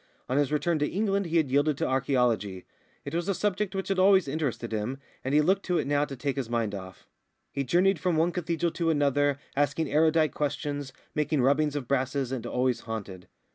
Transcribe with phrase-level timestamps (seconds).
[0.27, 2.63] On his return to England he had yielded to archæology;
[3.05, 6.05] it was a subject which had always interested him, and he looked to it now
[6.05, 7.05] to take his mind off.
[7.51, 12.31] He journeyed from one cathedral city to another, asking erudite questions, making rubbings of brasses,
[12.31, 13.27] and always haunted.